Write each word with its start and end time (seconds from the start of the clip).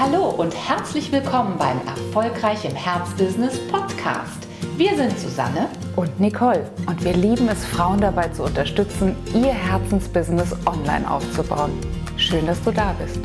Hallo 0.00 0.28
und 0.28 0.54
herzlich 0.54 1.10
willkommen 1.10 1.58
beim 1.58 1.80
Erfolgreich 1.84 2.64
im 2.64 2.76
Herzbusiness 2.76 3.58
Podcast. 3.66 4.46
Wir 4.76 4.94
sind 4.94 5.18
Susanne 5.18 5.68
und 5.96 6.20
Nicole 6.20 6.70
und 6.86 7.02
wir 7.02 7.14
lieben 7.14 7.48
es, 7.48 7.64
Frauen 7.64 8.00
dabei 8.00 8.28
zu 8.28 8.44
unterstützen, 8.44 9.16
ihr 9.34 9.52
Herzensbusiness 9.52 10.54
online 10.66 11.10
aufzubauen. 11.10 11.72
Schön, 12.16 12.46
dass 12.46 12.62
du 12.62 12.70
da 12.70 12.94
bist. 13.04 13.18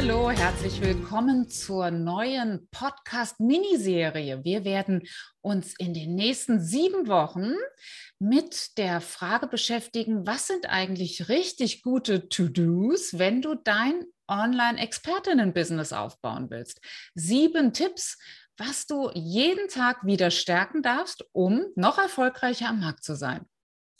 Hallo, 0.00 0.30
herzlich 0.30 0.80
willkommen 0.80 1.48
zur 1.48 1.90
neuen 1.90 2.68
Podcast-Miniserie. 2.70 4.44
Wir 4.44 4.64
werden 4.64 5.02
uns 5.40 5.74
in 5.76 5.92
den 5.92 6.14
nächsten 6.14 6.60
sieben 6.60 7.08
Wochen 7.08 7.54
mit 8.20 8.78
der 8.78 9.00
Frage 9.00 9.48
beschäftigen, 9.48 10.24
was 10.24 10.46
sind 10.46 10.70
eigentlich 10.70 11.28
richtig 11.28 11.82
gute 11.82 12.28
To-Dos, 12.28 13.18
wenn 13.18 13.42
du 13.42 13.56
dein 13.56 14.04
Online-Expertinnen-Business 14.28 15.92
aufbauen 15.92 16.48
willst. 16.48 16.80
Sieben 17.16 17.72
Tipps, 17.72 18.18
was 18.56 18.86
du 18.86 19.10
jeden 19.14 19.66
Tag 19.66 20.06
wieder 20.06 20.30
stärken 20.30 20.80
darfst, 20.80 21.24
um 21.32 21.64
noch 21.74 21.98
erfolgreicher 21.98 22.68
am 22.68 22.78
Markt 22.78 23.02
zu 23.02 23.16
sein. 23.16 23.46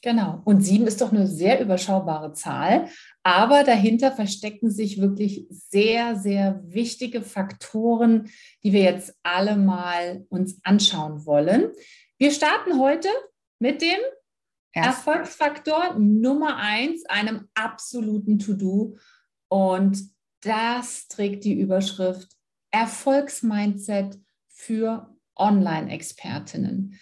Genau. 0.02 0.42
Und 0.44 0.62
sieben 0.62 0.86
ist 0.86 1.00
doch 1.00 1.12
eine 1.12 1.26
sehr 1.26 1.60
überschaubare 1.60 2.32
Zahl. 2.32 2.88
Aber 3.24 3.64
dahinter 3.64 4.12
verstecken 4.12 4.70
sich 4.70 5.00
wirklich 5.00 5.46
sehr, 5.50 6.16
sehr 6.16 6.62
wichtige 6.64 7.22
Faktoren, 7.22 8.30
die 8.62 8.72
wir 8.72 8.82
jetzt 8.82 9.14
alle 9.24 9.56
mal 9.56 10.24
uns 10.28 10.60
anschauen 10.62 11.26
wollen. 11.26 11.72
Wir 12.16 12.30
starten 12.30 12.78
heute 12.78 13.08
mit 13.58 13.82
dem. 13.82 13.98
Erfolgsfaktor 14.72 15.96
Nummer 15.98 16.56
eins, 16.56 17.04
einem 17.06 17.48
absoluten 17.54 18.38
To-Do. 18.38 18.96
Und 19.48 19.98
das 20.42 21.08
trägt 21.08 21.44
die 21.44 21.58
Überschrift 21.58 22.28
Erfolgsmindset 22.70 24.20
für 24.46 25.16
Online-Expertinnen. 25.36 26.98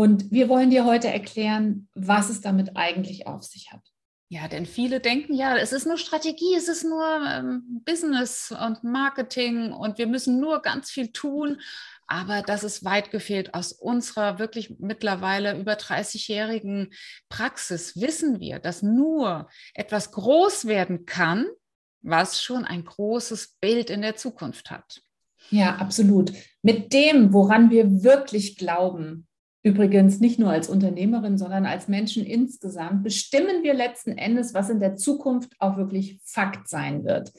Und 0.00 0.30
wir 0.30 0.48
wollen 0.48 0.70
dir 0.70 0.86
heute 0.86 1.08
erklären, 1.08 1.86
was 1.94 2.30
es 2.30 2.40
damit 2.40 2.74
eigentlich 2.74 3.26
auf 3.26 3.42
sich 3.42 3.70
hat. 3.70 3.82
Ja, 4.30 4.48
denn 4.48 4.64
viele 4.64 4.98
denken, 4.98 5.34
ja, 5.34 5.58
es 5.58 5.74
ist 5.74 5.86
nur 5.86 5.98
Strategie, 5.98 6.54
es 6.56 6.68
ist 6.68 6.84
nur 6.84 7.04
ähm, 7.28 7.82
Business 7.84 8.50
und 8.50 8.82
Marketing 8.82 9.72
und 9.72 9.98
wir 9.98 10.06
müssen 10.06 10.40
nur 10.40 10.62
ganz 10.62 10.90
viel 10.90 11.12
tun. 11.12 11.60
Aber 12.06 12.40
das 12.40 12.64
ist 12.64 12.82
weit 12.82 13.10
gefehlt. 13.10 13.52
Aus 13.52 13.74
unserer 13.74 14.38
wirklich 14.38 14.74
mittlerweile 14.78 15.60
über 15.60 15.74
30-jährigen 15.74 16.94
Praxis 17.28 18.00
wissen 18.00 18.40
wir, 18.40 18.58
dass 18.58 18.80
nur 18.80 19.50
etwas 19.74 20.12
groß 20.12 20.64
werden 20.64 21.04
kann, 21.04 21.46
was 22.00 22.42
schon 22.42 22.64
ein 22.64 22.86
großes 22.86 23.58
Bild 23.60 23.90
in 23.90 24.00
der 24.00 24.16
Zukunft 24.16 24.70
hat. 24.70 25.02
Ja, 25.50 25.76
absolut. 25.76 26.32
Mit 26.62 26.94
dem, 26.94 27.34
woran 27.34 27.68
wir 27.70 28.02
wirklich 28.02 28.56
glauben, 28.56 29.26
Übrigens 29.62 30.20
nicht 30.20 30.38
nur 30.38 30.50
als 30.50 30.68
Unternehmerin, 30.68 31.36
sondern 31.36 31.66
als 31.66 31.86
Menschen 31.86 32.24
insgesamt 32.24 33.02
bestimmen 33.02 33.62
wir 33.62 33.74
letzten 33.74 34.16
Endes, 34.16 34.54
was 34.54 34.70
in 34.70 34.80
der 34.80 34.96
Zukunft 34.96 35.52
auch 35.58 35.76
wirklich 35.76 36.18
Fakt 36.24 36.68
sein 36.68 37.04
wird. 37.04 37.32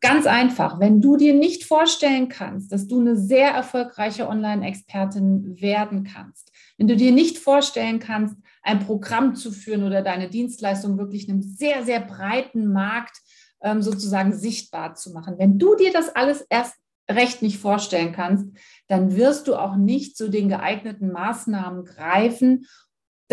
Ganz 0.00 0.26
einfach, 0.26 0.80
wenn 0.80 1.00
du 1.00 1.16
dir 1.16 1.34
nicht 1.34 1.64
vorstellen 1.64 2.28
kannst, 2.28 2.72
dass 2.72 2.88
du 2.88 2.98
eine 2.98 3.16
sehr 3.16 3.50
erfolgreiche 3.50 4.28
Online-Expertin 4.28 5.60
werden 5.60 6.04
kannst, 6.04 6.50
wenn 6.76 6.88
du 6.88 6.96
dir 6.96 7.12
nicht 7.12 7.38
vorstellen 7.38 8.00
kannst, 8.00 8.34
ein 8.62 8.80
Programm 8.80 9.34
zu 9.34 9.52
führen 9.52 9.84
oder 9.84 10.02
deine 10.02 10.28
Dienstleistung 10.28 10.98
wirklich 10.98 11.28
einem 11.28 11.42
sehr, 11.42 11.84
sehr 11.84 12.00
breiten 12.00 12.72
Markt 12.72 13.16
ähm, 13.62 13.82
sozusagen 13.82 14.32
sichtbar 14.32 14.94
zu 14.94 15.12
machen, 15.12 15.36
wenn 15.38 15.58
du 15.58 15.76
dir 15.76 15.92
das 15.92 16.08
alles 16.08 16.44
erst 16.48 16.74
recht 17.12 17.42
nicht 17.42 17.58
vorstellen 17.58 18.12
kannst, 18.12 18.46
dann 18.88 19.16
wirst 19.16 19.48
du 19.48 19.54
auch 19.54 19.76
nicht 19.76 20.16
zu 20.16 20.28
den 20.28 20.48
geeigneten 20.48 21.12
Maßnahmen 21.12 21.84
greifen, 21.84 22.66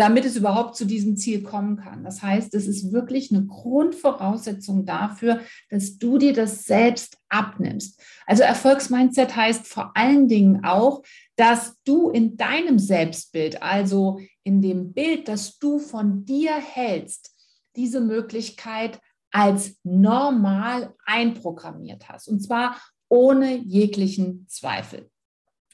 damit 0.00 0.24
es 0.24 0.36
überhaupt 0.36 0.76
zu 0.76 0.86
diesem 0.86 1.18
Ziel 1.18 1.42
kommen 1.42 1.76
kann. 1.76 2.04
Das 2.04 2.22
heißt, 2.22 2.54
es 2.54 2.66
ist 2.66 2.90
wirklich 2.90 3.30
eine 3.30 3.44
Grundvoraussetzung 3.44 4.86
dafür, 4.86 5.40
dass 5.68 5.98
du 5.98 6.16
dir 6.16 6.32
das 6.32 6.64
selbst 6.64 7.18
abnimmst. 7.28 8.00
Also 8.26 8.42
Erfolgsmindset 8.42 9.36
heißt 9.36 9.66
vor 9.66 9.92
allen 9.94 10.26
Dingen 10.26 10.64
auch, 10.64 11.02
dass 11.36 11.76
du 11.84 12.08
in 12.08 12.38
deinem 12.38 12.78
Selbstbild, 12.78 13.62
also 13.62 14.20
in 14.42 14.62
dem 14.62 14.94
Bild, 14.94 15.28
das 15.28 15.58
du 15.58 15.78
von 15.78 16.24
dir 16.24 16.52
hältst, 16.52 17.34
diese 17.76 18.00
Möglichkeit 18.00 19.00
als 19.30 19.76
normal 19.82 20.94
einprogrammiert 21.04 22.08
hast. 22.08 22.26
Und 22.26 22.40
zwar 22.40 22.80
ohne 23.10 23.56
jeglichen 23.58 24.46
Zweifel. 24.48 25.10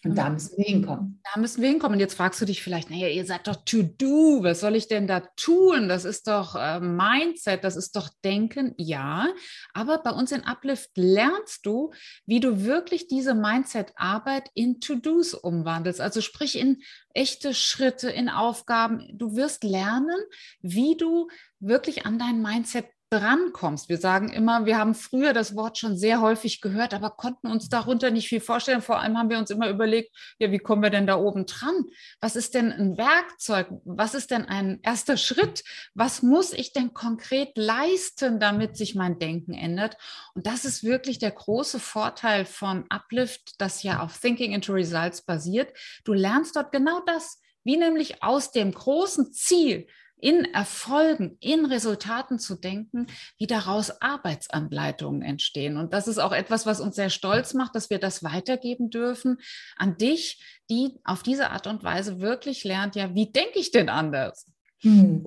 Und 0.07 0.15
da 0.17 0.31
müssen 0.31 0.57
wir 0.57 0.65
hinkommen. 0.65 1.21
Da 1.35 1.41
müssen 1.41 1.63
wir 1.63 1.69
hinkommen. 1.69 1.97
Und 1.97 2.01
jetzt 2.01 2.15
fragst 2.15 2.41
du 2.41 2.45
dich 2.45 2.63
vielleicht, 2.63 2.91
naja, 2.91 3.09
ihr 3.09 3.25
seid 3.25 3.49
doch 3.49 3.57
to 3.65 3.83
do. 3.83 4.43
Was 4.43 4.61
soll 4.61 4.77
ich 4.77 4.87
denn 4.87 5.09
da 5.09 5.21
tun? 5.37 5.89
Das 5.89 6.05
ist 6.05 6.29
doch 6.29 6.55
äh, 6.55 6.79
Mindset, 6.79 7.65
das 7.65 7.77
ist 7.77 7.97
doch 7.97 8.09
Denken. 8.23 8.75
Ja, 8.77 9.29
aber 9.75 9.99
bei 9.99 10.11
uns 10.11 10.31
in 10.31 10.45
Uplift 10.45 10.91
lernst 10.97 11.67
du, 11.67 11.93
wie 12.25 12.41
du 12.41 12.63
wirklich 12.65 13.09
diese 13.09 13.35
Mindset-Arbeit 13.35 14.51
in 14.55 14.81
To-Dos 14.81 15.35
umwandelst. 15.35 16.01
Also 16.01 16.21
sprich 16.21 16.57
in 16.57 16.83
echte 17.13 17.53
Schritte, 17.53 18.09
in 18.09 18.29
Aufgaben. 18.29 19.09
Du 19.13 19.35
wirst 19.35 19.65
lernen, 19.65 20.21
wie 20.61 20.97
du 20.97 21.29
wirklich 21.59 22.07
an 22.07 22.19
dein 22.19 22.41
Mindset 22.43 22.87
drankommst. 23.11 23.89
Wir 23.89 23.99
sagen 23.99 24.31
immer, 24.31 24.67
wir 24.67 24.79
haben 24.79 24.95
früher 24.95 25.33
das 25.33 25.55
Wort 25.55 25.79
schon 25.79 25.97
sehr 25.97 26.21
häufig 26.21 26.61
gehört, 26.61 26.93
aber 26.93 27.11
konnten 27.11 27.47
uns 27.47 27.69
darunter 27.69 28.11
nicht 28.11 28.29
viel 28.29 28.41
vorstellen. 28.41 28.83
Vor 28.83 28.99
allem 28.99 29.17
haben 29.17 29.31
wir 29.31 29.39
uns 29.39 29.51
immer 29.51 29.69
überlegt, 29.69 30.15
ja, 30.39 30.51
wie 30.51 30.59
kommen 30.59 30.83
wir 30.83 30.91
denn 30.91 31.07
da 31.07 31.17
oben 31.17 31.47
dran? 31.47 31.85
Was 32.21 32.35
ist 32.35 32.55
denn 32.55 32.73
ein 32.73 32.99
Werkzeug? 32.99 33.69
Was 33.85 34.15
ist 34.15 34.33
denn 34.33 34.47
ein 34.47 34.81
erster 34.83 35.17
Schritt? 35.17 35.63
Was 35.95 36.23
muss 36.23 36.53
ich 36.53 36.73
denn 36.73 36.95
konkret 36.95 37.57
leisten, 37.57 38.41
damit 38.41 38.77
sich 38.77 38.97
mein 38.97 39.21
Denken 39.21 39.55
ändert? 39.55 39.97
Und 40.35 40.47
das 40.47 40.65
ist 40.65 40.83
wirklich 40.83 41.21
der 41.21 41.31
große 41.31 41.79
Vorteil 41.79 42.45
von 42.45 42.87
Uplift, 42.89 43.61
das 43.61 43.85
ja 43.85 44.01
auf 44.01 44.19
Thinking 44.19 44.53
into 44.53 44.73
Results 44.73 45.23
basiert. 45.23 45.73
Du 46.05 46.13
lernst 46.13 46.57
dort 46.57 46.73
genau 46.73 47.01
das, 47.07 47.41
wie 47.63 47.77
nämlich 47.77 48.23
aus 48.23 48.51
dem 48.51 48.73
großen 48.73 49.33
Ziel 49.33 49.87
in 50.19 50.45
Erfolgen, 50.47 51.37
in 51.41 51.67
Resultaten 51.67 52.39
zu 52.39 52.55
denken, 52.57 53.07
wie 53.39 53.47
daraus 53.47 54.01
Arbeitsanleitungen 54.01 55.23
entstehen. 55.23 55.77
Und 55.77 55.93
das 55.93 56.09
ist 56.09 56.19
auch 56.19 56.33
etwas, 56.33 56.65
was 56.67 56.81
uns 56.81 56.97
sehr 56.97 57.11
stolz 57.11 57.55
macht, 57.55 57.75
dass 57.75 57.91
wir 57.91 57.99
das 57.99 58.23
weitergeben 58.23 58.91
dürfen 58.91 59.39
an 59.77 59.97
dich, 59.99 60.43
die 60.71 60.99
auf 61.05 61.23
diese 61.23 61.51
Art 61.51 61.67
und 61.67 61.85
Weise 61.85 62.21
wirklich 62.21 62.65
lernt, 62.65 62.97
ja, 62.97 63.15
wie 63.15 63.31
denke 63.31 63.59
ich 63.59 63.71
denn 63.71 63.89
anders? 63.89 64.51
Hm. 64.81 65.27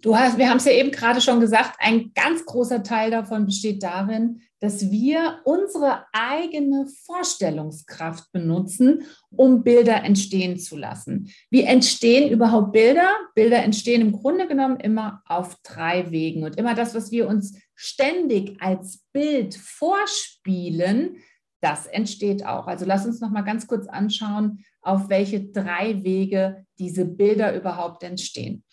Du 0.00 0.16
hast, 0.16 0.38
wir 0.38 0.48
haben 0.48 0.58
es 0.58 0.64
ja 0.64 0.72
eben 0.72 0.92
gerade 0.92 1.20
schon 1.20 1.40
gesagt, 1.40 1.76
ein 1.80 2.12
ganz 2.14 2.44
großer 2.44 2.84
Teil 2.84 3.10
davon 3.10 3.46
besteht 3.46 3.82
darin, 3.82 4.42
dass 4.60 4.90
wir 4.90 5.40
unsere 5.44 6.04
eigene 6.12 6.86
Vorstellungskraft 7.04 8.32
benutzen, 8.32 9.04
um 9.30 9.62
Bilder 9.62 10.02
entstehen 10.02 10.58
zu 10.58 10.76
lassen. 10.76 11.30
Wie 11.50 11.62
entstehen 11.62 12.30
überhaupt 12.30 12.72
Bilder? 12.72 13.10
Bilder 13.34 13.62
entstehen 13.62 14.00
im 14.00 14.12
Grunde 14.12 14.48
genommen 14.48 14.80
immer 14.80 15.22
auf 15.26 15.56
drei 15.62 16.10
Wegen. 16.10 16.44
Und 16.44 16.56
immer 16.56 16.74
das, 16.74 16.94
was 16.94 17.10
wir 17.10 17.28
uns 17.28 17.58
ständig 17.74 18.60
als 18.60 19.04
Bild 19.12 19.54
vorspielen, 19.54 21.18
das 21.60 21.86
entsteht 21.86 22.44
auch. 22.46 22.66
Also 22.66 22.84
lass 22.84 23.06
uns 23.06 23.20
noch 23.20 23.30
mal 23.30 23.42
ganz 23.42 23.66
kurz 23.66 23.86
anschauen, 23.86 24.64
auf 24.80 25.08
welche 25.08 25.44
drei 25.44 26.02
Wege 26.02 26.64
diese 26.78 27.04
Bilder 27.04 27.54
überhaupt 27.54 28.02
entstehen. 28.02 28.64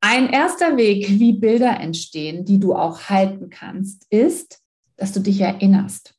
Ein 0.00 0.28
erster 0.28 0.76
Weg, 0.76 1.08
wie 1.08 1.32
Bilder 1.32 1.80
entstehen, 1.80 2.44
die 2.44 2.58
du 2.60 2.74
auch 2.74 3.08
halten 3.08 3.48
kannst, 3.48 4.06
ist, 4.10 4.63
dass 4.96 5.12
du 5.12 5.20
dich 5.20 5.40
erinnerst. 5.40 6.14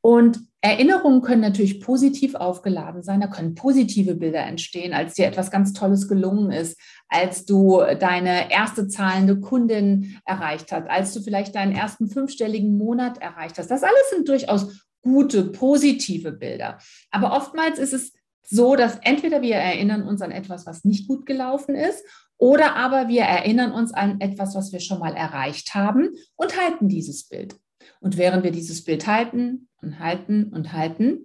Und 0.00 0.40
Erinnerungen 0.60 1.20
können 1.20 1.42
natürlich 1.42 1.80
positiv 1.80 2.34
aufgeladen 2.34 3.02
sein. 3.02 3.20
Da 3.20 3.26
können 3.26 3.54
positive 3.54 4.14
Bilder 4.14 4.44
entstehen, 4.44 4.92
als 4.92 5.14
dir 5.14 5.26
etwas 5.26 5.50
ganz 5.50 5.72
Tolles 5.72 6.08
gelungen 6.08 6.50
ist, 6.50 6.78
als 7.08 7.44
du 7.44 7.82
deine 7.98 8.50
erste 8.52 8.88
zahlende 8.88 9.40
Kundin 9.40 10.18
erreicht 10.24 10.72
hast, 10.72 10.88
als 10.88 11.12
du 11.12 11.20
vielleicht 11.20 11.54
deinen 11.54 11.72
ersten 11.72 12.08
fünfstelligen 12.08 12.78
Monat 12.78 13.18
erreicht 13.18 13.58
hast. 13.58 13.70
Das 13.70 13.82
alles 13.82 14.10
sind 14.10 14.28
durchaus 14.28 14.86
gute, 15.02 15.44
positive 15.44 16.32
Bilder. 16.32 16.78
Aber 17.10 17.36
oftmals 17.36 17.78
ist 17.78 17.92
es 17.92 18.12
so, 18.42 18.76
dass 18.76 18.98
entweder 19.02 19.42
wir 19.42 19.56
erinnern 19.56 20.02
uns 20.02 20.22
an 20.22 20.30
etwas, 20.30 20.66
was 20.66 20.84
nicht 20.84 21.08
gut 21.08 21.26
gelaufen 21.26 21.74
ist, 21.74 22.04
oder 22.38 22.76
aber 22.76 23.08
wir 23.08 23.22
erinnern 23.22 23.72
uns 23.72 23.92
an 23.92 24.20
etwas, 24.20 24.54
was 24.54 24.72
wir 24.72 24.80
schon 24.80 24.98
mal 24.98 25.14
erreicht 25.14 25.74
haben 25.74 26.10
und 26.36 26.60
halten 26.60 26.88
dieses 26.88 27.28
Bild. 27.28 27.56
Und 28.00 28.16
während 28.16 28.44
wir 28.44 28.50
dieses 28.50 28.84
Bild 28.84 29.06
halten 29.06 29.68
und 29.80 29.98
halten 29.98 30.52
und 30.52 30.72
halten, 30.72 31.24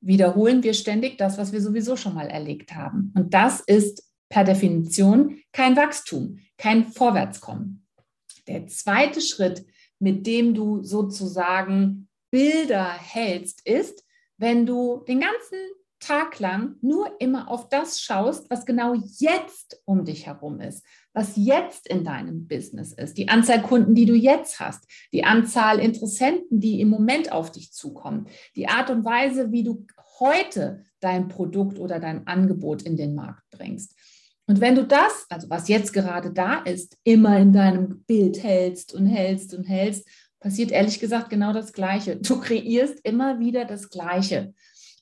wiederholen 0.00 0.62
wir 0.62 0.74
ständig 0.74 1.18
das, 1.18 1.38
was 1.38 1.52
wir 1.52 1.60
sowieso 1.60 1.96
schon 1.96 2.14
mal 2.14 2.28
erlegt 2.28 2.74
haben. 2.74 3.12
Und 3.16 3.34
das 3.34 3.60
ist 3.60 4.04
per 4.28 4.44
Definition 4.44 5.38
kein 5.52 5.76
Wachstum, 5.76 6.38
kein 6.58 6.86
Vorwärtskommen. 6.86 7.86
Der 8.46 8.66
zweite 8.66 9.20
Schritt, 9.20 9.64
mit 9.98 10.26
dem 10.26 10.54
du 10.54 10.82
sozusagen 10.82 12.08
Bilder 12.30 12.92
hältst, 12.92 13.66
ist, 13.66 14.04
wenn 14.36 14.66
du 14.66 15.02
den 15.08 15.20
ganzen 15.20 15.58
Tag 16.00 16.38
lang 16.38 16.76
nur 16.82 17.20
immer 17.20 17.50
auf 17.50 17.68
das 17.68 18.00
schaust, 18.00 18.50
was 18.50 18.66
genau 18.66 18.94
jetzt 18.94 19.80
um 19.84 20.04
dich 20.04 20.26
herum 20.26 20.60
ist, 20.60 20.84
was 21.14 21.32
jetzt 21.36 21.88
in 21.88 22.04
deinem 22.04 22.46
Business 22.46 22.92
ist, 22.92 23.16
die 23.16 23.28
Anzahl 23.28 23.62
Kunden, 23.62 23.94
die 23.94 24.06
du 24.06 24.14
jetzt 24.14 24.60
hast, 24.60 24.84
die 25.12 25.24
Anzahl 25.24 25.78
Interessenten, 25.78 26.60
die 26.60 26.80
im 26.80 26.88
Moment 26.88 27.32
auf 27.32 27.50
dich 27.52 27.72
zukommen, 27.72 28.26
die 28.56 28.68
Art 28.68 28.90
und 28.90 29.04
Weise, 29.04 29.52
wie 29.52 29.64
du 29.64 29.86
heute 30.20 30.82
dein 31.00 31.28
Produkt 31.28 31.78
oder 31.78 32.00
dein 32.00 32.26
Angebot 32.26 32.82
in 32.82 32.96
den 32.96 33.14
Markt 33.14 33.42
bringst. 33.50 33.94
Und 34.46 34.60
wenn 34.60 34.74
du 34.74 34.84
das, 34.84 35.26
also 35.30 35.48
was 35.48 35.68
jetzt 35.68 35.92
gerade 35.92 36.32
da 36.32 36.58
ist, 36.58 36.98
immer 37.04 37.38
in 37.38 37.52
deinem 37.52 38.04
Bild 38.04 38.42
hältst 38.42 38.92
und 38.92 39.06
hältst 39.06 39.54
und 39.54 39.64
hältst, 39.64 40.06
passiert 40.38 40.70
ehrlich 40.70 41.00
gesagt 41.00 41.30
genau 41.30 41.54
das 41.54 41.72
Gleiche. 41.72 42.16
Du 42.16 42.38
kreierst 42.38 43.00
immer 43.02 43.38
wieder 43.38 43.64
das 43.64 43.88
Gleiche. 43.88 44.52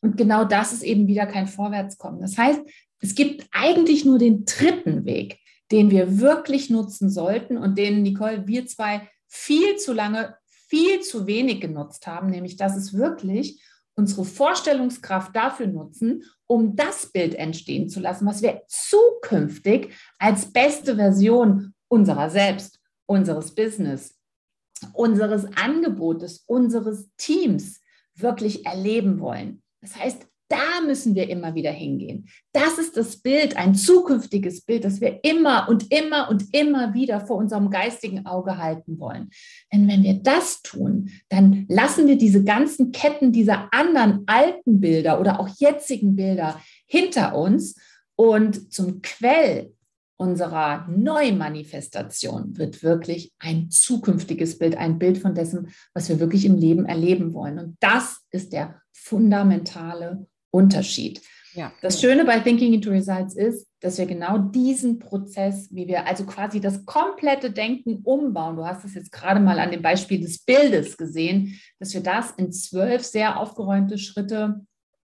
Und 0.02 0.16
genau 0.16 0.44
das 0.44 0.72
ist 0.72 0.82
eben 0.82 1.06
wieder 1.06 1.26
kein 1.26 1.46
Vorwärtskommen. 1.46 2.20
Das 2.20 2.36
heißt, 2.36 2.60
es 3.00 3.14
gibt 3.14 3.46
eigentlich 3.52 4.04
nur 4.04 4.18
den 4.18 4.44
dritten 4.44 5.04
Weg, 5.04 5.38
den 5.70 5.90
wir 5.90 6.20
wirklich 6.20 6.68
nutzen 6.68 7.08
sollten 7.08 7.56
und 7.56 7.78
den, 7.78 8.02
Nicole, 8.02 8.46
wir 8.46 8.66
zwei 8.66 9.08
viel 9.26 9.76
zu 9.76 9.92
lange, 9.92 10.36
viel 10.68 11.00
zu 11.00 11.26
wenig 11.26 11.60
genutzt 11.60 12.06
haben, 12.06 12.28
nämlich 12.30 12.56
dass 12.56 12.76
es 12.76 12.94
wirklich 12.94 13.62
unsere 13.94 14.24
Vorstellungskraft 14.24 15.34
dafür 15.34 15.66
nutzen, 15.66 16.24
um 16.46 16.76
das 16.76 17.06
Bild 17.12 17.34
entstehen 17.34 17.88
zu 17.88 18.00
lassen, 18.00 18.26
was 18.26 18.42
wir 18.42 18.62
zukünftig 18.68 19.92
als 20.18 20.52
beste 20.52 20.96
Version 20.96 21.74
unserer 21.88 22.30
selbst, 22.30 22.80
unseres 23.06 23.54
Business, 23.54 24.18
unseres 24.92 25.46
Angebotes, 25.56 26.44
unseres 26.46 27.08
Teams 27.16 27.80
wirklich 28.14 28.66
erleben 28.66 29.20
wollen. 29.20 29.61
Das 29.82 29.96
heißt, 29.96 30.26
da 30.48 30.82
müssen 30.86 31.14
wir 31.14 31.30
immer 31.30 31.54
wieder 31.54 31.70
hingehen. 31.70 32.28
Das 32.52 32.76
ist 32.76 32.98
das 32.98 33.16
Bild, 33.16 33.56
ein 33.56 33.74
zukünftiges 33.74 34.60
Bild, 34.60 34.84
das 34.84 35.00
wir 35.00 35.24
immer 35.24 35.66
und 35.68 35.90
immer 35.90 36.28
und 36.28 36.54
immer 36.54 36.92
wieder 36.92 37.26
vor 37.26 37.38
unserem 37.38 37.70
geistigen 37.70 38.26
Auge 38.26 38.58
halten 38.58 38.98
wollen. 38.98 39.30
Denn 39.72 39.88
wenn 39.88 40.02
wir 40.02 40.14
das 40.14 40.60
tun, 40.60 41.10
dann 41.30 41.64
lassen 41.68 42.06
wir 42.06 42.18
diese 42.18 42.44
ganzen 42.44 42.92
Ketten 42.92 43.32
dieser 43.32 43.72
anderen 43.72 44.24
alten 44.26 44.80
Bilder 44.80 45.18
oder 45.20 45.40
auch 45.40 45.48
jetzigen 45.58 46.16
Bilder 46.16 46.60
hinter 46.86 47.34
uns 47.34 47.74
und 48.14 48.72
zum 48.74 49.00
Quell 49.00 49.72
unserer 50.22 50.86
Neumanifestation 50.88 52.56
wird 52.56 52.84
wirklich 52.84 53.32
ein 53.40 53.70
zukünftiges 53.70 54.56
Bild, 54.56 54.76
ein 54.76 54.98
Bild 55.00 55.18
von 55.18 55.34
dessen, 55.34 55.72
was 55.94 56.08
wir 56.08 56.20
wirklich 56.20 56.44
im 56.44 56.56
Leben 56.56 56.86
erleben 56.86 57.34
wollen. 57.34 57.58
Und 57.58 57.76
das 57.80 58.20
ist 58.30 58.52
der 58.52 58.80
fundamentale 58.92 60.26
Unterschied. 60.52 61.20
Ja. 61.54 61.72
Das 61.82 62.00
Schöne 62.00 62.24
bei 62.24 62.38
Thinking 62.38 62.72
into 62.72 62.90
Results 62.90 63.34
ist, 63.34 63.66
dass 63.80 63.98
wir 63.98 64.06
genau 64.06 64.38
diesen 64.38 65.00
Prozess, 65.00 65.68
wie 65.72 65.88
wir 65.88 66.06
also 66.06 66.24
quasi 66.24 66.60
das 66.60 66.86
komplette 66.86 67.50
Denken 67.50 68.00
umbauen, 68.04 68.56
du 68.56 68.64
hast 68.64 68.84
es 68.84 68.94
jetzt 68.94 69.10
gerade 69.10 69.40
mal 69.40 69.58
an 69.58 69.72
dem 69.72 69.82
Beispiel 69.82 70.20
des 70.20 70.38
Bildes 70.44 70.96
gesehen, 70.96 71.58
dass 71.80 71.92
wir 71.92 72.02
das 72.02 72.30
in 72.30 72.52
zwölf 72.52 73.02
sehr 73.02 73.38
aufgeräumte 73.38 73.98
Schritte 73.98 74.64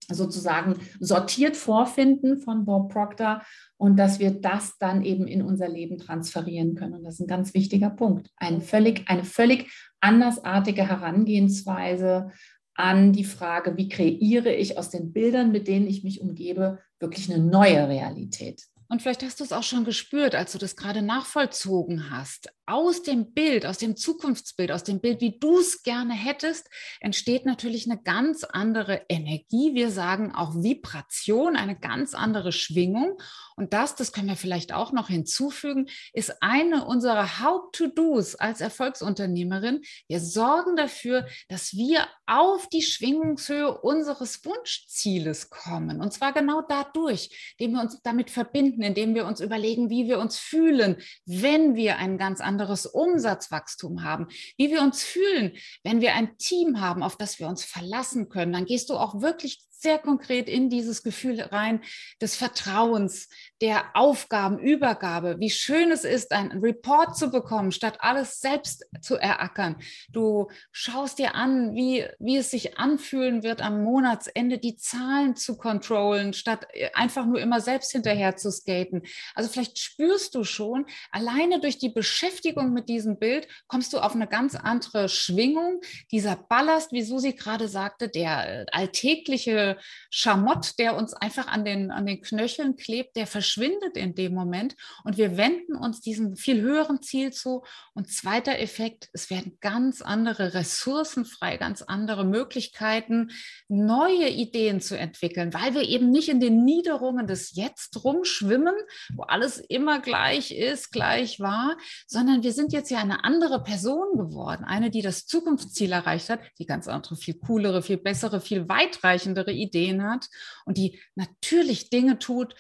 sozusagen 0.10 0.76
sortiert 1.00 1.56
vorfinden 1.56 2.38
von 2.40 2.66
Bob 2.66 2.92
Proctor 2.92 3.42
und 3.78 3.98
dass 3.98 4.20
wir 4.20 4.32
das 4.32 4.78
dann 4.78 5.04
eben 5.04 5.28
in 5.28 5.42
unser 5.42 5.68
Leben 5.68 5.98
transferieren 5.98 6.76
können. 6.76 6.96
Und 6.96 7.04
das 7.04 7.16
ist 7.16 7.22
ein 7.22 7.28
ganz 7.28 7.54
wichtiger 7.54 7.90
Punkt. 7.90 8.30
Ein 8.38 8.62
völlig, 8.62 9.08
eine 9.08 9.24
völlig 9.24 9.72
andersartige 10.00 10.88
Herangehensweise 10.88 12.32
an 12.74 13.14
die 13.14 13.26
Frage, 13.26 13.78
wie 13.78 13.90
kreiere 13.90 14.54
ich 14.54 14.78
aus 14.78 14.90
den 14.90 15.14
Bildern, 15.14 15.52
mit 15.52 15.68
denen 15.68 15.88
ich 15.88 16.04
mich 16.04 16.22
umgebe, 16.22 16.80
wirklich 17.00 17.32
eine 17.32 17.44
neue 17.44 17.88
Realität. 17.88 18.64
Und 18.88 19.02
vielleicht 19.02 19.24
hast 19.24 19.40
du 19.40 19.44
es 19.44 19.54
auch 19.54 19.64
schon 19.64 19.86
gespürt, 19.86 20.36
als 20.36 20.52
du 20.52 20.58
das 20.58 20.76
gerade 20.76 21.02
nachvollzogen 21.02 22.10
hast 22.10 22.52
aus 22.72 23.04
dem 23.04 23.34
Bild, 23.34 23.66
aus 23.66 23.80
dem 23.80 23.98
Zukunftsbild, 23.98 24.72
aus 24.72 24.86
dem 24.86 25.02
Bild, 25.02 25.20
wie 25.20 25.38
du 25.38 25.60
es 25.60 25.84
gerne 25.84 26.14
hättest, 26.14 26.70
entsteht 27.02 27.46
natürlich 27.46 27.86
eine 27.86 28.02
ganz 28.02 28.46
andere 28.46 29.02
Energie. 29.10 29.74
Wir 29.74 29.92
sagen 29.92 30.34
auch 30.34 30.56
Vibration, 30.56 31.58
eine 31.58 31.78
ganz 31.78 32.14
andere 32.14 32.54
Schwingung. 32.54 33.22
Und 33.58 33.74
das, 33.74 33.96
das 33.96 34.14
können 34.14 34.30
wir 34.30 34.38
vielleicht 34.38 34.74
auch 34.74 34.94
noch 34.94 35.10
hinzufügen, 35.10 35.90
ist 36.14 36.42
eine 36.42 36.86
unserer 36.86 37.42
Haupt-To-Dos 37.42 38.36
als 38.36 38.62
Erfolgsunternehmerin. 38.62 39.82
Wir 40.08 40.22
sorgen 40.22 40.78
dafür, 40.78 41.28
dass 41.50 41.74
wir 41.74 42.08
auf 42.26 42.70
die 42.70 42.84
Schwingungshöhe 42.84 43.82
unseres 43.82 44.46
Wunschzieles 44.46 45.50
kommen. 45.50 46.00
Und 46.00 46.14
zwar 46.14 46.32
genau 46.32 46.62
dadurch, 46.62 47.54
indem 47.58 47.74
wir 47.74 47.82
uns 47.82 48.02
damit 48.02 48.32
verbinden, 48.32 48.82
indem 48.82 49.14
wir 49.14 49.26
uns 49.26 49.42
überlegen, 49.42 49.90
wie 49.90 50.08
wir 50.08 50.20
uns 50.20 50.40
fühlen, 50.40 50.96
wenn 51.26 51.76
wir 51.76 51.98
einen 51.98 52.18
ganz 52.18 52.40
anderen 52.40 52.61
anderes 52.62 52.86
Umsatzwachstum 52.86 54.04
haben, 54.04 54.28
wie 54.58 54.70
wir 54.70 54.82
uns 54.82 55.04
fühlen, 55.04 55.54
wenn 55.84 56.00
wir 56.00 56.14
ein 56.14 56.38
Team 56.38 56.80
haben, 56.80 57.02
auf 57.02 57.18
das 57.18 57.40
wir 57.40 57.48
uns 57.48 57.64
verlassen 57.64 58.30
können, 58.30 58.54
dann 58.54 58.66
gehst 58.66 58.90
du 58.90 58.98
auch 58.98 59.22
wirklich 59.22 59.64
sehr 59.82 59.98
konkret 59.98 60.48
in 60.48 60.70
dieses 60.70 61.02
Gefühl 61.04 61.42
rein 61.42 61.82
des 62.22 62.36
Vertrauens, 62.36 63.30
der 63.62 63.96
Aufgabenübergabe, 63.96 65.40
wie 65.40 65.50
schön 65.50 65.92
es 65.92 66.04
ist, 66.04 66.32
einen 66.32 66.64
Report 66.64 67.18
zu 67.18 67.32
bekommen, 67.32 67.72
statt 67.72 67.98
alles 68.00 68.40
selbst 68.40 68.86
zu 69.02 69.16
erackern. 69.16 69.78
Du 70.10 70.50
schaust 70.72 71.20
dir 71.20 71.36
an, 71.36 71.74
wie, 71.74 72.06
wie 72.20 72.38
es 72.38 72.52
sich 72.52 72.78
anfühlen 72.78 73.44
wird, 73.44 73.62
am 73.62 73.84
Monatsende 73.84 74.58
die 74.58 74.78
Zahlen 74.78 75.36
zu 75.36 75.58
kontrollen, 75.58 76.34
statt 76.34 76.68
einfach 76.94 77.26
nur 77.26 77.40
immer 77.40 77.62
selbst 77.62 77.92
hinterher 77.92 78.36
zu 78.36 78.52
skaten. 78.52 79.04
Also 79.36 79.50
vielleicht 79.50 79.80
spürst 79.80 80.36
du 80.36 80.44
schon, 80.44 80.86
alleine 81.12 81.60
durch 81.60 81.78
die 81.78 81.90
Beschäftigung 81.90 82.74
mit 82.74 82.90
diesem 82.90 83.18
Bild 83.18 83.48
kommst 83.68 83.94
du 83.94 84.00
auf 84.00 84.16
eine 84.16 84.28
ganz 84.28 84.56
andere 84.56 85.10
Schwingung. 85.10 85.82
Dieser 86.12 86.36
Ballast, 86.36 86.92
wie 86.92 87.02
Susi 87.04 87.34
gerade 87.34 87.68
sagte, 87.68 88.10
der 88.10 88.66
alltägliche 88.72 89.71
Schamott, 90.10 90.78
der 90.80 90.96
uns 90.96 91.14
einfach 91.14 91.48
an 91.48 91.66
den, 91.66 91.92
an 91.92 92.06
den 92.06 92.22
Knöcheln 92.22 92.76
klebt, 92.76 93.16
der 93.16 93.28
verschwindet 93.28 93.98
in 93.98 94.16
dem 94.16 94.34
Moment 94.34 94.76
und 95.04 95.18
wir 95.18 95.38
wenden 95.38 95.76
uns 95.76 96.02
diesem 96.02 96.36
viel 96.36 96.62
höheren 96.62 97.02
Ziel 97.02 97.32
zu. 97.32 97.64
Und 97.94 98.12
zweiter 98.12 98.60
Effekt, 98.60 99.10
es 99.14 99.30
werden 99.30 99.58
ganz 99.62 100.02
andere 100.02 100.54
Ressourcen 100.54 101.26
frei, 101.26 101.58
ganz 101.58 101.82
andere 101.82 102.26
Möglichkeiten, 102.26 103.32
neue 103.68 104.30
Ideen 104.30 104.82
zu 104.82 104.98
entwickeln, 104.98 105.54
weil 105.54 105.74
wir 105.74 105.84
eben 105.84 106.10
nicht 106.10 106.30
in 106.30 106.40
den 106.40 106.64
Niederungen 106.64 107.28
des 107.28 107.56
Jetzt 107.56 108.04
rumschwimmen, 108.04 108.76
wo 109.16 109.24
alles 109.24 109.58
immer 109.58 110.00
gleich 110.00 110.52
ist, 110.52 110.92
gleich 110.92 111.40
war, 111.40 111.78
sondern 112.08 112.44
wir 112.44 112.54
sind 112.54 112.74
jetzt 112.74 112.92
ja 112.92 113.00
eine 113.00 113.24
andere 113.24 113.64
Person 113.64 114.18
geworden, 114.18 114.64
eine, 114.64 114.90
die 114.90 115.02
das 115.02 115.26
Zukunftsziel 115.26 115.92
erreicht 115.92 116.30
hat, 116.30 116.40
die 116.60 116.66
ganz 116.66 116.88
andere, 116.88 117.16
viel 117.16 117.36
coolere, 117.36 117.82
viel 117.82 117.98
bessere, 117.98 118.42
viel 118.42 118.68
weitreichendere 118.68 119.52
Ideen 119.62 120.04
hat 120.04 120.28
und 120.66 120.78
die 120.78 121.00
natürlich 121.16 121.90
Dinge 121.90 122.20
tut, 122.20 122.56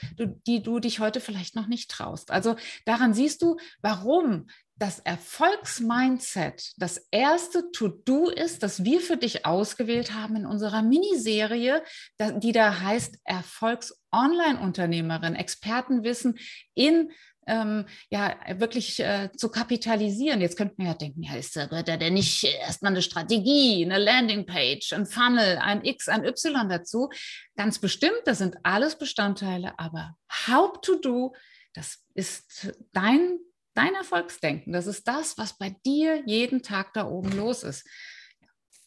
die 0.47 0.61
du 0.61 0.79
dich 0.79 0.99
heute 0.99 1.19
vielleicht 1.19 1.55
noch 1.55 1.67
nicht 1.67 1.91
traust. 1.91 2.31
Also 2.31 2.55
daran 2.85 3.13
siehst 3.13 3.41
du, 3.41 3.57
warum 3.81 4.47
das 4.81 4.99
Erfolgsmindset 4.99 6.73
das 6.77 7.07
erste 7.11 7.71
To-Do 7.71 8.29
ist, 8.29 8.63
das 8.63 8.83
wir 8.83 8.99
für 8.99 9.15
dich 9.15 9.45
ausgewählt 9.45 10.15
haben 10.15 10.35
in 10.35 10.47
unserer 10.47 10.81
Miniserie, 10.81 11.83
die 12.19 12.51
da 12.51 12.79
heißt 12.79 13.19
Erfolgs-Online-Unternehmerin, 13.23 15.35
Expertenwissen 15.35 16.39
in 16.73 17.11
ähm, 17.47 17.85
ja 18.09 18.35
wirklich 18.57 18.99
äh, 18.99 19.29
zu 19.35 19.49
kapitalisieren. 19.49 20.41
Jetzt 20.41 20.57
könnten 20.57 20.77
wir 20.77 20.89
ja 20.89 20.93
denken, 20.93 21.23
ja, 21.23 21.35
ist 21.35 21.55
da 21.55 21.67
denn 21.67 22.13
nicht 22.13 22.43
erstmal 22.43 22.91
eine 22.91 23.01
Strategie, 23.01 23.83
eine 23.83 23.97
Landingpage, 23.97 24.93
ein 24.93 25.05
Funnel, 25.05 25.57
ein 25.57 25.83
X, 25.83 26.07
ein 26.07 26.25
Y 26.25 26.69
dazu? 26.69 27.09
Ganz 27.55 27.79
bestimmt, 27.79 28.21
das 28.25 28.37
sind 28.37 28.57
alles 28.63 28.97
Bestandteile, 28.97 29.77
aber 29.77 30.15
Haupt-to-Do, 30.47 31.35
das 31.73 32.05
ist 32.13 32.73
dein, 32.93 33.39
dein 33.73 33.95
Erfolgsdenken. 33.95 34.73
Das 34.73 34.87
ist 34.87 35.07
das, 35.07 35.37
was 35.37 35.57
bei 35.57 35.75
dir 35.85 36.21
jeden 36.25 36.61
Tag 36.61 36.93
da 36.93 37.07
oben 37.07 37.31
los 37.31 37.63
ist. 37.63 37.87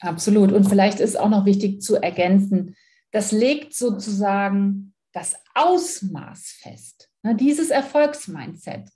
Absolut. 0.00 0.52
Und 0.52 0.68
vielleicht 0.68 1.00
ist 1.00 1.18
auch 1.18 1.28
noch 1.28 1.46
wichtig 1.46 1.80
zu 1.80 1.96
ergänzen, 1.96 2.76
das 3.10 3.30
legt 3.30 3.74
sozusagen 3.74 4.92
das 5.12 5.36
Ausmaß 5.54 6.58
fest 6.60 7.08
dieses 7.32 7.70
Erfolgsmindset 7.70 8.90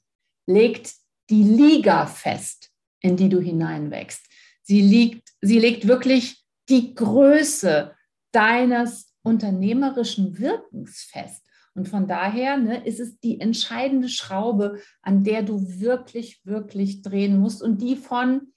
legt 0.46 0.92
die 1.30 1.42
Liga 1.42 2.06
fest, 2.06 2.70
in 3.00 3.16
die 3.16 3.28
du 3.28 3.40
hineinwächst. 3.40 4.26
Sie, 4.62 4.82
liegt, 4.82 5.30
sie 5.40 5.58
legt 5.58 5.88
wirklich 5.88 6.44
die 6.68 6.94
Größe 6.94 7.94
deines 8.32 9.14
unternehmerischen 9.22 10.38
Wirkens 10.38 11.08
fest. 11.10 11.44
Und 11.74 11.88
von 11.88 12.06
daher 12.06 12.56
ne, 12.56 12.84
ist 12.84 13.00
es 13.00 13.18
die 13.20 13.40
entscheidende 13.40 14.08
Schraube, 14.08 14.80
an 15.00 15.22
der 15.22 15.42
du 15.42 15.80
wirklich, 15.80 16.40
wirklich 16.44 17.02
drehen 17.02 17.38
musst 17.38 17.62
und 17.62 17.80
die 17.80 17.96
von 17.96 18.52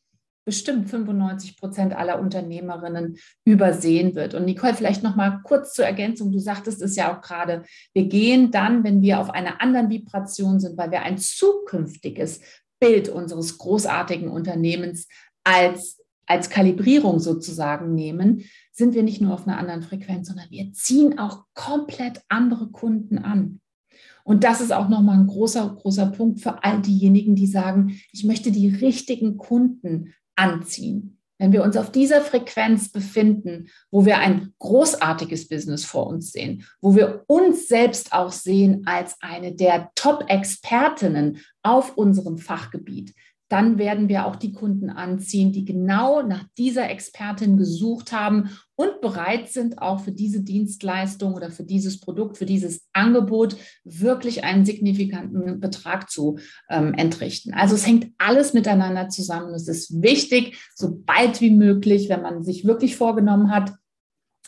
bestimmt 0.46 0.90
95 0.90 1.58
Prozent 1.58 1.96
aller 1.96 2.20
Unternehmerinnen 2.20 3.18
übersehen 3.46 4.16
wird. 4.16 4.34
Und 4.34 4.46
Nicole, 4.46 4.74
vielleicht 4.74 5.04
noch 5.04 5.16
mal 5.16 5.42
kurz 5.44 5.74
zur 5.74 5.86
Ergänzung. 5.86 6.32
Du 6.32 6.40
sagtest 6.40 6.82
es 6.82 6.96
ja 6.96 7.16
auch 7.16 7.22
gerade. 7.22 7.64
Wir 7.94 8.06
gehen 8.06 8.52
dann, 8.52 8.84
wenn 8.84 9.02
wir 9.02 9.20
auf 9.20 9.30
einer 9.30 9.62
anderen 9.62 9.90
Vibration 9.90 10.60
sind, 10.60 10.78
weil 10.78 10.92
wir 10.92 11.02
ein 11.04 11.18
zukünftiges 11.18 12.42
Bild 12.80 13.10
unseres 13.10 13.58
großartigen 13.58 14.30
Unternehmens 14.30 15.08
als 15.44 16.02
als 16.28 16.50
Kalibrierung 16.50 17.20
sozusagen 17.20 17.94
nehmen, 17.94 18.46
sind 18.72 18.94
wir 18.94 19.04
nicht 19.04 19.20
nur 19.20 19.34
auf 19.34 19.46
einer 19.46 19.58
anderen 19.58 19.82
Frequenz, 19.82 20.30
sondern 20.30 20.50
wir 20.50 20.72
ziehen 20.72 21.20
auch 21.20 21.44
komplett 21.54 22.22
andere 22.30 22.68
Kunden 22.68 23.18
an. 23.18 23.60
Und 24.24 24.44
das 24.44 24.62
ist 24.62 24.72
auch 24.72 24.88
nochmal 24.88 25.18
ein 25.18 25.28
großer, 25.28 25.78
großer 25.82 26.08
Punkt 26.08 26.40
für 26.40 26.64
all 26.64 26.82
diejenigen, 26.82 27.36
die 27.36 27.48
sagen, 27.48 28.00
ich 28.14 28.24
möchte 28.24 28.52
die 28.52 28.70
richtigen 28.70 29.38
Kunden 29.38 30.14
anziehen. 30.36 31.18
Wenn 31.38 31.54
wir 31.54 31.64
uns 31.64 31.76
auf 31.76 31.92
dieser 31.92 32.22
Frequenz 32.22 32.92
befinden, 32.92 33.70
wo 33.90 34.06
wir 34.06 34.20
ein 34.20 34.54
großartiges 34.60 35.48
Business 35.48 35.84
vor 35.84 36.06
uns 36.06 36.32
sehen, 36.32 36.66
wo 36.82 36.96
wir 36.96 37.24
uns 37.26 37.68
selbst 37.68 38.14
auch 38.14 38.32
sehen 38.32 38.84
als 38.86 39.16
eine 39.22 39.56
der 39.56 39.90
Top-Expertinnen 39.96 41.40
auf 41.64 41.98
unserem 41.98 42.38
Fachgebiet, 42.38 43.16
dann 43.52 43.78
werden 43.78 44.08
wir 44.08 44.26
auch 44.26 44.38
die 44.38 44.54
Kunden 44.54 44.90
anziehen, 44.90 45.52
die 45.52 45.66
genau 45.66 46.22
nach 46.22 46.46
dieser 46.58 46.90
Expertin 46.90 47.58
gesucht 47.58 48.14
haben 48.14 48.50
und 48.76 49.02
bereit 49.02 49.50
sind, 49.50 49.80
auch 49.80 50.00
für 50.00 50.14
diese 50.14 50.42
Dienstleistung 50.42 51.34
oder 51.34 51.52
für 51.52 51.66
dieses 51.66 52.00
Produkt, 52.00 52.38
für 52.38 52.46
dieses 52.46 52.88
Angebot 52.94 53.58
wirklich 53.84 54.46
einen 54.46 54.64
signifikanten 54.64 55.60
Betrag 55.60 56.10
zu 56.10 56.40
ähm, 56.70 56.94
entrichten. 56.94 57.54
Also 57.54 57.76
es 57.76 57.86
hängt 57.86 58.14
alles 58.18 58.54
miteinander 58.54 59.10
zusammen. 59.10 59.54
Es 59.54 59.68
ist 59.68 60.02
wichtig, 60.02 60.58
so 60.74 61.02
bald 61.06 61.42
wie 61.42 61.52
möglich, 61.52 62.08
wenn 62.08 62.22
man 62.22 62.44
sich 62.44 62.64
wirklich 62.64 62.96
vorgenommen 62.96 63.52
hat, 63.52 63.74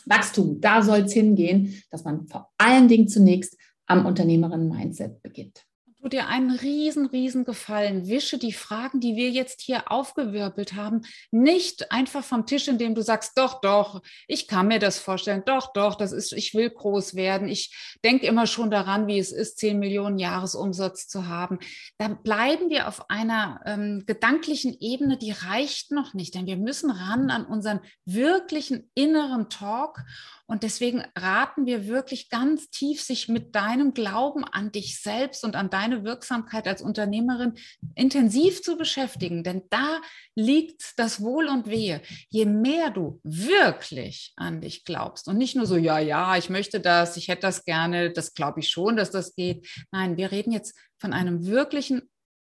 Wachstum, 0.06 0.62
da 0.62 0.82
soll 0.82 1.00
es 1.00 1.12
hingehen, 1.12 1.82
dass 1.90 2.04
man 2.04 2.26
vor 2.26 2.50
allen 2.56 2.88
Dingen 2.88 3.08
zunächst 3.08 3.58
am 3.86 4.06
Unternehmerinnen-Mindset 4.06 5.22
beginnt 5.22 5.66
tu 6.04 6.10
dir 6.10 6.28
einen 6.28 6.50
riesen, 6.50 7.06
riesen 7.06 7.44
Gefallen. 7.46 8.06
Wische 8.06 8.36
die 8.36 8.52
Fragen, 8.52 9.00
die 9.00 9.16
wir 9.16 9.30
jetzt 9.30 9.62
hier 9.62 9.90
aufgewirbelt 9.90 10.74
haben, 10.74 11.00
nicht 11.30 11.90
einfach 11.90 12.22
vom 12.22 12.44
Tisch, 12.44 12.68
indem 12.68 12.94
du 12.94 13.02
sagst, 13.02 13.38
doch, 13.38 13.62
doch, 13.62 14.02
ich 14.28 14.46
kann 14.46 14.68
mir 14.68 14.78
das 14.78 14.98
vorstellen, 14.98 15.42
doch, 15.46 15.72
doch, 15.72 15.94
das 15.94 16.12
ist, 16.12 16.32
ich 16.32 16.52
will 16.52 16.68
groß 16.68 17.14
werden. 17.14 17.48
Ich 17.48 17.96
denke 18.04 18.26
immer 18.26 18.46
schon 18.46 18.70
daran, 18.70 19.06
wie 19.06 19.18
es 19.18 19.32
ist, 19.32 19.56
10 19.58 19.78
Millionen 19.78 20.18
Jahresumsatz 20.18 21.08
zu 21.08 21.26
haben. 21.26 21.58
Da 21.96 22.08
bleiben 22.08 22.68
wir 22.68 22.86
auf 22.86 23.08
einer 23.08 23.60
ähm, 23.64 24.04
gedanklichen 24.06 24.76
Ebene, 24.80 25.16
die 25.16 25.32
reicht 25.32 25.90
noch 25.90 26.12
nicht, 26.12 26.34
denn 26.34 26.44
wir 26.44 26.58
müssen 26.58 26.90
ran 26.90 27.30
an 27.30 27.46
unseren 27.46 27.80
wirklichen 28.04 28.90
inneren 28.94 29.48
Talk 29.48 30.02
und 30.46 30.62
deswegen 30.62 31.02
raten 31.16 31.64
wir 31.64 31.86
wirklich 31.86 32.28
ganz 32.28 32.68
tief, 32.68 33.02
sich 33.02 33.28
mit 33.28 33.54
deinem 33.54 33.94
Glauben 33.94 34.44
an 34.44 34.72
dich 34.72 35.00
selbst 35.00 35.42
und 35.42 35.56
an 35.56 35.70
deine 35.70 36.04
Wirksamkeit 36.04 36.68
als 36.68 36.82
Unternehmerin 36.82 37.54
intensiv 37.94 38.62
zu 38.62 38.76
beschäftigen. 38.76 39.42
Denn 39.42 39.62
da 39.70 40.00
liegt 40.34 40.98
das 40.98 41.22
Wohl 41.22 41.48
und 41.48 41.66
Wehe. 41.66 42.02
Je 42.28 42.44
mehr 42.44 42.90
du 42.90 43.20
wirklich 43.22 44.34
an 44.36 44.60
dich 44.60 44.84
glaubst 44.84 45.28
und 45.28 45.38
nicht 45.38 45.56
nur 45.56 45.66
so, 45.66 45.76
ja, 45.76 45.98
ja, 45.98 46.36
ich 46.36 46.50
möchte 46.50 46.78
das, 46.78 47.16
ich 47.16 47.28
hätte 47.28 47.42
das 47.42 47.64
gerne, 47.64 48.12
das 48.12 48.34
glaube 48.34 48.60
ich 48.60 48.68
schon, 48.68 48.96
dass 48.96 49.10
das 49.10 49.34
geht. 49.34 49.66
Nein, 49.92 50.18
wir 50.18 50.30
reden 50.30 50.52
jetzt 50.52 50.76
von 50.98 51.14
einem 51.14 51.46
wirklichen 51.46 52.02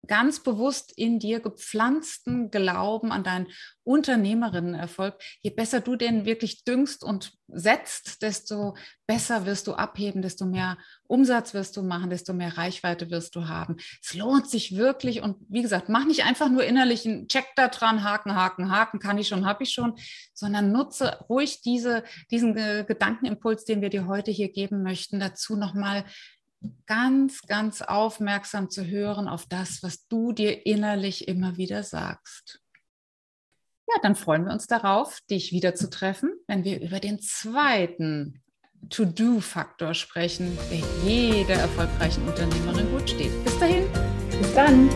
ganz 0.06 0.42
bewusst 0.42 0.92
in 0.96 1.18
dir 1.18 1.40
gepflanzten 1.40 2.50
Glauben 2.50 3.12
an 3.12 3.25
deinen 3.25 3.46
Unternehmerinnenerfolg, 3.84 5.14
je 5.42 5.50
besser 5.50 5.80
du 5.80 5.96
den 5.96 6.25
wirklich 6.25 6.64
düngst 6.64 7.04
und 7.04 7.32
setzt, 7.49 8.23
desto 8.23 8.76
besser 9.06 9.44
wirst 9.44 9.66
du 9.66 9.75
abheben, 9.75 10.23
desto 10.23 10.46
mehr 10.46 10.78
Umsatz 11.06 11.52
wirst 11.52 11.76
du 11.76 11.82
machen, 11.82 12.08
desto 12.08 12.32
mehr 12.32 12.56
Reichweite 12.56 13.11
wirst 13.11 13.37
du 13.37 13.49
haben. 13.49 13.76
Es 14.02 14.14
lohnt 14.14 14.49
sich 14.49 14.76
wirklich 14.76 15.23
und 15.23 15.37
wie 15.49 15.62
gesagt, 15.62 15.88
mach 15.88 16.06
nicht 16.06 16.25
einfach 16.25 16.49
nur 16.49 16.64
innerlich 16.64 17.06
einen 17.06 17.28
Check 17.28 17.46
da 17.56 17.68
dran, 17.68 18.02
Haken, 18.02 18.34
Haken, 18.34 18.70
Haken, 18.70 18.99
kann 18.99 19.18
ich 19.18 19.28
schon, 19.28 19.44
habe 19.46 19.64
ich 19.64 19.70
schon, 19.70 19.94
sondern 20.32 20.73
nutze 20.73 21.18
ruhig 21.28 21.61
diese, 21.61 22.04
diesen 22.30 22.54
Gedankenimpuls, 22.54 23.64
den 23.64 23.82
wir 23.82 23.90
dir 23.90 24.06
heute 24.06 24.30
hier 24.30 24.50
geben 24.50 24.82
möchten, 24.82 25.20
dazu 25.20 25.56
nochmal 25.56 26.04
ganz, 26.87 27.42
ganz 27.42 27.83
aufmerksam 27.83 28.71
zu 28.71 28.87
hören 28.87 29.28
auf 29.28 29.47
das, 29.47 29.83
was 29.83 30.06
du 30.09 30.33
dir 30.33 30.66
innerlich 30.66 31.28
immer 31.28 31.56
wieder 31.56 31.83
sagst. 31.83 32.61
Ja, 33.87 34.00
dann 34.02 34.16
freuen 34.16 34.47
wir 34.47 34.52
uns 34.52 34.66
darauf, 34.66 35.18
dich 35.30 35.52
wieder 35.52 35.75
zu 35.75 35.90
treffen, 35.90 36.33
wenn 36.47 36.64
wir 36.64 36.80
über 36.80 37.00
den 37.00 37.21
zweiten 37.21 38.42
To-Do-Faktor 38.90 39.94
sprechen, 39.94 40.56
der 40.71 40.80
jeder 41.11 41.54
erfolgreichen 41.54 42.26
Unternehmerin 42.26 42.90
gut 42.90 43.09
steht. 43.09 43.44
Bis 43.44 43.59
dahin. 43.59 43.87
Bis 44.30 44.54
dann. 44.54 44.90